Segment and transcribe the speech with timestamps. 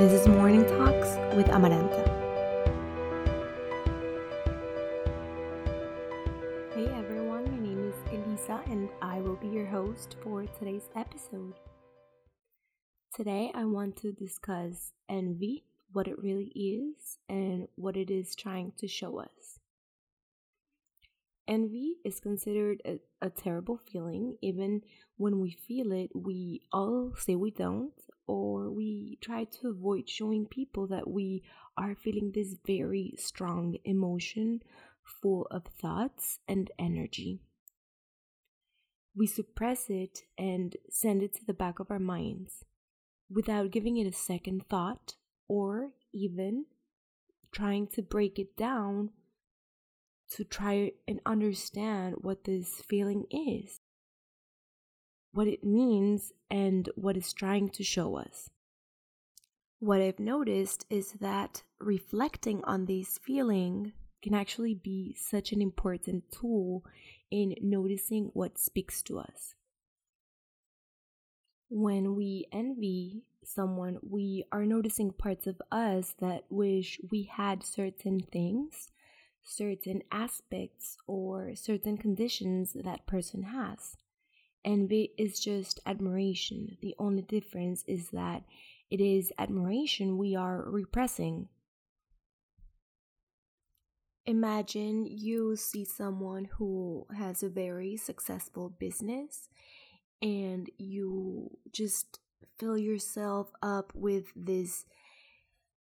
[0.00, 2.06] This is Morning Talks with Amaranta.
[6.74, 11.52] Hey everyone, my name is Elisa and I will be your host for today's episode.
[13.14, 18.72] Today I want to discuss envy, what it really is, and what it is trying
[18.78, 19.58] to show us.
[21.46, 24.38] Envy is considered a, a terrible feeling.
[24.40, 24.80] Even
[25.18, 27.92] when we feel it, we all say we don't,
[28.30, 31.42] or we try to avoid showing people that we
[31.76, 34.60] are feeling this very strong emotion
[35.02, 37.40] full of thoughts and energy.
[39.16, 42.64] We suppress it and send it to the back of our minds
[43.28, 45.14] without giving it a second thought
[45.48, 46.66] or even
[47.50, 49.10] trying to break it down
[50.36, 53.79] to try and understand what this feeling is,
[55.32, 58.50] what it means, and what it's trying to show us.
[59.78, 63.92] What I've noticed is that reflecting on this feeling
[64.22, 66.84] can actually be such an important tool
[67.30, 69.54] in noticing what speaks to us.
[71.70, 78.20] When we envy someone, we are noticing parts of us that wish we had certain
[78.20, 78.90] things
[79.42, 83.96] certain aspects or certain conditions that person has.
[84.64, 86.76] Envy is just admiration.
[86.80, 88.42] The only difference is that
[88.90, 91.48] it is admiration we are repressing.
[94.26, 99.48] Imagine you see someone who has a very successful business
[100.20, 102.20] and you just
[102.58, 104.84] fill yourself up with this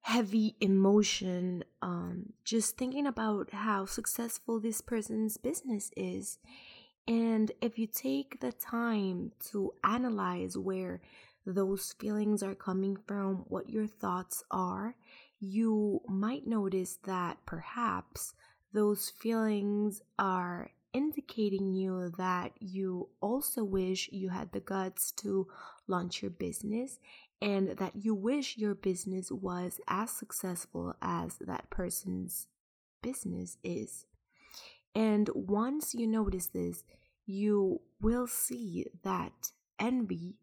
[0.02, 6.38] heavy emotion um, just thinking about how successful this person's business is.
[7.06, 11.00] And if you take the time to analyze where
[11.44, 14.94] those feelings are coming from, what your thoughts are,
[15.40, 18.34] you might notice that perhaps
[18.72, 25.48] those feelings are indicating you that you also wish you had the guts to
[25.88, 26.98] launch your business
[27.40, 32.46] and that you wish your business was as successful as that person's
[33.02, 34.06] business is.
[34.94, 36.84] And once you notice this,
[37.26, 40.36] you will see that envy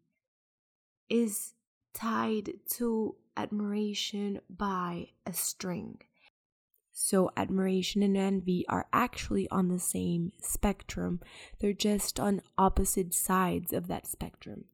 [1.08, 1.54] is
[1.92, 6.00] tied to admiration by a string.
[6.92, 11.20] So, admiration and envy are actually on the same spectrum,
[11.58, 14.64] they're just on opposite sides of that spectrum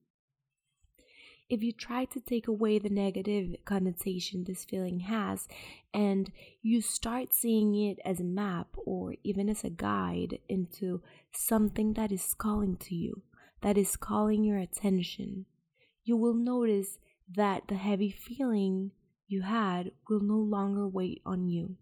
[1.49, 5.47] if you try to take away the negative connotation this feeling has
[5.95, 6.31] and
[6.63, 11.01] you start seeing it as a map or even as a guide into
[11.33, 13.23] something that is calling to you,
[13.63, 15.47] that is calling your attention,
[16.05, 16.99] you will notice
[17.35, 18.91] that the heavy feeling
[19.29, 21.77] you had will no longer weigh on you.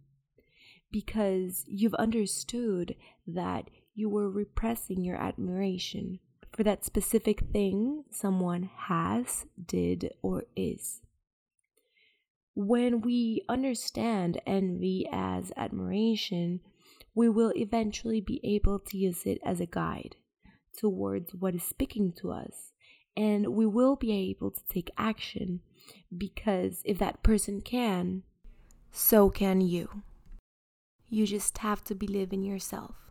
[0.90, 2.94] Because you've understood
[3.26, 6.20] that you were repressing your admiration
[6.54, 11.00] for that specific thing someone has, did, or is.
[12.54, 16.60] When we understand envy as admiration,
[17.12, 20.14] we will eventually be able to use it as a guide
[20.78, 22.72] towards what is speaking to us.
[23.16, 25.60] And we will be able to take action
[26.16, 28.22] because if that person can,
[28.92, 30.02] so can you.
[31.08, 33.03] You just have to believe in yourself.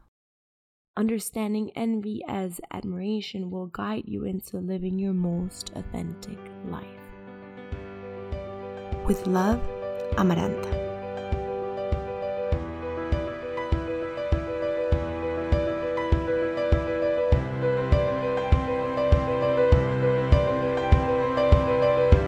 [0.96, 6.86] Understanding envy as admiration will guide you into living your most authentic life.
[9.08, 9.60] With love,
[10.18, 10.83] Amaranta.